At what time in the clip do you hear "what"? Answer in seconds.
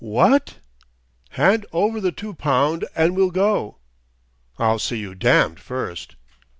0.03-0.57